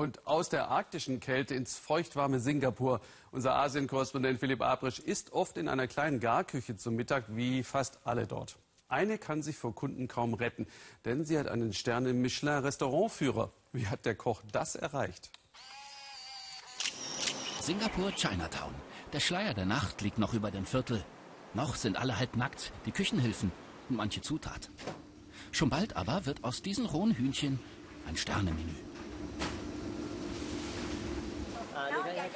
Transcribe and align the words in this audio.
Und 0.00 0.26
aus 0.26 0.48
der 0.48 0.70
arktischen 0.70 1.20
Kälte 1.20 1.54
ins 1.54 1.76
feuchtwarme 1.76 2.40
Singapur. 2.40 3.02
Unser 3.32 3.56
Asien-Korrespondent 3.56 4.40
Philipp 4.40 4.62
Abrisch 4.62 4.98
ist 4.98 5.34
oft 5.34 5.58
in 5.58 5.68
einer 5.68 5.88
kleinen 5.88 6.20
Garküche 6.20 6.74
zum 6.74 6.96
Mittag, 6.96 7.24
wie 7.28 7.62
fast 7.62 7.98
alle 8.04 8.26
dort. 8.26 8.56
Eine 8.88 9.18
kann 9.18 9.42
sich 9.42 9.58
vor 9.58 9.74
Kunden 9.74 10.08
kaum 10.08 10.32
retten, 10.32 10.66
denn 11.04 11.26
sie 11.26 11.38
hat 11.38 11.48
einen 11.48 11.74
Stern 11.74 12.06
im 12.06 12.22
Michelin-Restaurantführer. 12.22 13.52
Wie 13.74 13.88
hat 13.88 14.06
der 14.06 14.14
Koch 14.14 14.40
das 14.50 14.74
erreicht? 14.74 15.30
Singapur 17.60 18.10
Chinatown. 18.12 18.74
Der 19.12 19.20
Schleier 19.20 19.52
der 19.52 19.66
Nacht 19.66 20.00
liegt 20.00 20.16
noch 20.16 20.32
über 20.32 20.50
dem 20.50 20.64
Viertel. 20.64 21.04
Noch 21.52 21.74
sind 21.74 21.98
alle 21.98 22.18
halb 22.18 22.36
nackt, 22.36 22.72
die 22.86 22.92
Küchenhilfen 22.92 23.52
und 23.90 23.96
manche 23.96 24.22
Zutaten. 24.22 24.74
Schon 25.52 25.68
bald 25.68 25.94
aber 25.94 26.24
wird 26.24 26.42
aus 26.42 26.62
diesen 26.62 26.86
rohen 26.86 27.14
Hühnchen 27.14 27.60
ein 28.08 28.16
Sternemenü. 28.16 28.89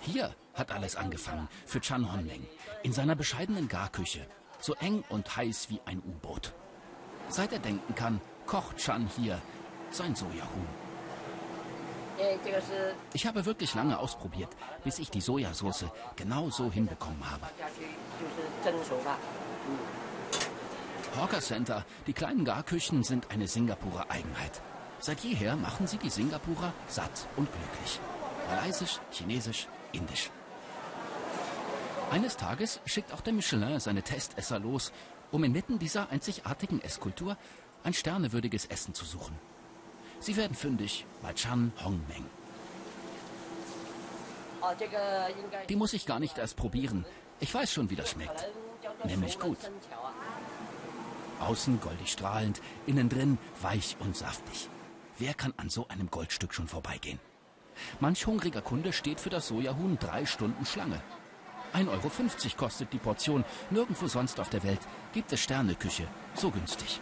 Hier 0.00 0.34
hat 0.54 0.72
alles 0.72 0.96
angefangen 0.96 1.48
für 1.66 1.80
Chan 1.80 2.12
Honmeng 2.12 2.46
in 2.82 2.92
seiner 2.92 3.14
bescheidenen 3.14 3.68
Garküche, 3.68 4.26
so 4.60 4.74
eng 4.74 5.04
und 5.08 5.36
heiß 5.36 5.70
wie 5.70 5.80
ein 5.84 5.98
U-Boot. 5.98 6.52
Seit 7.28 7.52
er 7.52 7.58
denken 7.58 7.94
kann, 7.94 8.20
kocht 8.46 8.76
Chan 8.78 9.08
hier 9.16 9.40
sein 9.90 10.14
Sojahuhn. 10.14 10.86
Ich 13.12 13.26
habe 13.26 13.44
wirklich 13.44 13.74
lange 13.74 13.98
ausprobiert, 13.98 14.48
bis 14.84 14.98
ich 14.98 15.10
die 15.10 15.20
Sojasauce 15.20 15.84
genau 16.16 16.48
so 16.50 16.70
hinbekommen 16.70 17.30
habe. 17.30 17.46
Hawker 21.16 21.40
Center, 21.40 21.84
die 22.06 22.12
kleinen 22.12 22.44
Garküchen 22.44 23.02
sind 23.02 23.30
eine 23.30 23.48
Singapurer 23.48 24.10
Eigenheit. 24.10 24.62
Seit 24.98 25.20
jeher 25.20 25.56
machen 25.56 25.86
sie 25.86 25.98
die 25.98 26.10
Singapurer 26.10 26.72
satt 26.88 27.28
und 27.36 27.48
glücklich. 27.52 28.00
Malaysisch, 28.48 29.00
Chinesisch, 29.10 29.68
Indisch. 29.92 30.30
Eines 32.10 32.36
Tages 32.36 32.80
schickt 32.86 33.12
auch 33.12 33.20
der 33.20 33.32
Michelin 33.32 33.80
seine 33.80 34.02
Testesser 34.02 34.58
los, 34.58 34.92
um 35.32 35.42
inmitten 35.42 35.78
dieser 35.78 36.10
einzigartigen 36.10 36.80
Esskultur 36.80 37.36
ein 37.82 37.94
sternewürdiges 37.94 38.66
Essen 38.66 38.94
zu 38.94 39.04
suchen. 39.04 39.36
Sie 40.20 40.36
werden 40.36 40.54
fündig 40.54 41.06
bei 41.22 41.32
Chan 41.32 41.72
Hongmeng. 41.84 42.24
Die 45.68 45.76
muss 45.76 45.92
ich 45.92 46.06
gar 46.06 46.18
nicht 46.18 46.38
erst 46.38 46.56
probieren. 46.56 47.04
Ich 47.40 47.52
weiß 47.52 47.72
schon, 47.72 47.90
wie 47.90 47.96
das 47.96 48.10
schmeckt. 48.10 48.48
Nämlich 49.04 49.38
gut. 49.38 49.58
Außen 51.40 51.80
goldig 51.80 52.10
strahlend, 52.10 52.62
innen 52.86 53.08
drin 53.08 53.38
weich 53.60 53.96
und 54.00 54.16
saftig. 54.16 54.68
Wer 55.18 55.34
kann 55.34 55.52
an 55.56 55.68
so 55.68 55.86
einem 55.88 56.10
Goldstück 56.10 56.54
schon 56.54 56.66
vorbeigehen? 56.66 57.20
Manch 58.00 58.26
hungriger 58.26 58.62
Kunde 58.62 58.92
steht 58.92 59.20
für 59.20 59.30
das 59.30 59.48
Sojahuhn 59.48 59.98
drei 59.98 60.26
Stunden 60.26 60.66
Schlange. 60.66 61.00
1,50 61.74 61.88
Euro 61.88 62.10
kostet 62.56 62.92
die 62.92 62.98
Portion. 62.98 63.44
Nirgendwo 63.70 64.06
sonst 64.06 64.40
auf 64.40 64.48
der 64.48 64.62
Welt 64.62 64.80
gibt 65.12 65.32
es 65.32 65.40
Sterneküche 65.40 66.06
so 66.34 66.50
günstig. 66.50 67.00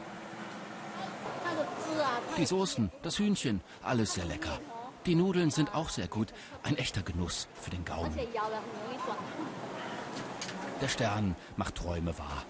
Die 2.36 2.46
Soßen, 2.46 2.90
das 3.02 3.18
Hühnchen, 3.18 3.60
alles 3.82 4.14
sehr 4.14 4.24
lecker. 4.24 4.58
Die 5.06 5.14
Nudeln 5.14 5.50
sind 5.50 5.74
auch 5.74 5.90
sehr 5.90 6.08
gut. 6.08 6.32
Ein 6.62 6.76
echter 6.76 7.02
Genuss 7.02 7.46
für 7.60 7.70
den 7.70 7.84
Gaumen. 7.84 8.18
Der 10.80 10.88
Stern 10.88 11.36
macht 11.56 11.76
Träume 11.76 12.18
wahr. 12.18 12.44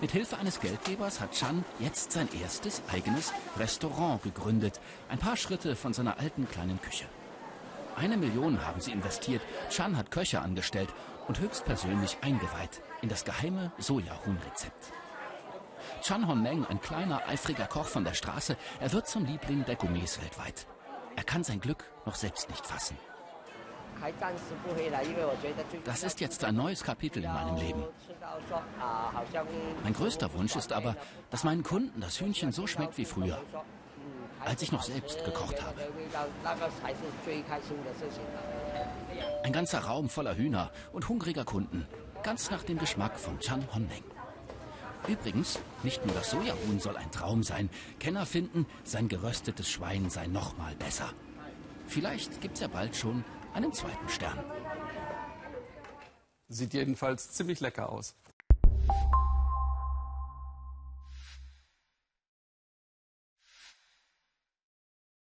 Mit 0.00 0.10
Hilfe 0.10 0.36
eines 0.36 0.58
Geldgebers 0.60 1.20
hat 1.20 1.32
Chan 1.32 1.64
jetzt 1.78 2.12
sein 2.12 2.28
erstes 2.42 2.82
eigenes 2.92 3.32
Restaurant 3.56 4.22
gegründet. 4.22 4.80
Ein 5.08 5.18
paar 5.18 5.36
Schritte 5.36 5.76
von 5.76 5.94
seiner 5.94 6.18
alten 6.18 6.48
kleinen 6.48 6.80
Küche. 6.82 7.06
Eine 7.96 8.16
Million 8.16 8.64
haben 8.66 8.80
sie 8.80 8.92
investiert. 8.92 9.42
Chan 9.70 9.96
hat 9.96 10.10
Köche 10.10 10.40
angestellt 10.40 10.88
und 11.28 11.40
höchstpersönlich 11.40 12.18
eingeweiht 12.22 12.82
in 13.02 13.08
das 13.08 13.24
geheime 13.24 13.72
Sojahuhn-Rezept. 13.78 14.92
Chan 16.00 16.26
Hon 16.26 16.42
Meng, 16.42 16.66
ein 16.66 16.80
kleiner, 16.80 17.28
eifriger 17.28 17.66
Koch 17.66 17.86
von 17.86 18.04
der 18.04 18.14
Straße, 18.14 18.56
er 18.80 18.92
wird 18.92 19.08
zum 19.08 19.24
Liebling 19.24 19.64
der 19.64 19.76
Gourmets 19.76 20.20
weltweit. 20.20 20.66
Er 21.16 21.24
kann 21.24 21.44
sein 21.44 21.60
Glück 21.60 21.84
noch 22.06 22.14
selbst 22.14 22.48
nicht 22.48 22.66
fassen. 22.66 22.96
Das 25.84 26.02
ist 26.02 26.20
jetzt 26.20 26.44
ein 26.44 26.56
neues 26.56 26.82
Kapitel 26.82 27.22
in 27.22 27.32
meinem 27.32 27.56
Leben. 27.56 27.84
Mein 29.84 29.92
größter 29.92 30.32
Wunsch 30.34 30.56
ist 30.56 30.72
aber, 30.72 30.96
dass 31.30 31.44
meinen 31.44 31.62
Kunden 31.62 32.00
das 32.00 32.20
Hühnchen 32.20 32.50
so 32.50 32.66
schmeckt 32.66 32.98
wie 32.98 33.04
früher 33.04 33.38
als 34.44 34.62
ich 34.62 34.72
noch 34.72 34.82
selbst 34.82 35.24
gekocht 35.24 35.62
habe. 35.62 35.80
Ein 39.42 39.52
ganzer 39.52 39.80
Raum 39.80 40.08
voller 40.08 40.36
Hühner 40.36 40.70
und 40.92 41.08
hungriger 41.08 41.44
Kunden, 41.44 41.86
ganz 42.22 42.50
nach 42.50 42.62
dem 42.62 42.78
Geschmack 42.78 43.18
von 43.18 43.38
Chan 43.40 43.66
Honmeng. 43.74 44.04
Übrigens, 45.08 45.58
nicht 45.82 46.04
nur 46.06 46.14
das 46.14 46.30
Sojahuhn 46.30 46.78
soll 46.78 46.96
ein 46.96 47.10
Traum 47.10 47.42
sein. 47.42 47.68
Kenner 47.98 48.24
finden, 48.24 48.66
sein 48.84 49.08
geröstetes 49.08 49.68
Schwein 49.68 50.10
sei 50.10 50.26
noch 50.26 50.56
mal 50.58 50.74
besser. 50.76 51.10
Vielleicht 51.88 52.40
gibt's 52.40 52.60
ja 52.60 52.68
bald 52.68 52.94
schon 52.94 53.24
einen 53.52 53.72
zweiten 53.72 54.08
Stern. 54.08 54.38
Sieht 56.48 56.72
jedenfalls 56.72 57.32
ziemlich 57.32 57.60
lecker 57.60 57.90
aus. 57.90 58.14